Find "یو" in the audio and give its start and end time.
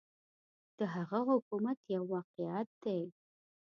1.95-2.03